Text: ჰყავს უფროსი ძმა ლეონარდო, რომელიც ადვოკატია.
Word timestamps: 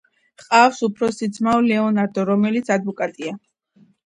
ჰყავს 0.43 0.79
უფროსი 0.87 1.29
ძმა 1.35 1.53
ლეონარდო, 1.67 2.25
რომელიც 2.31 2.73
ადვოკატია. 2.79 3.37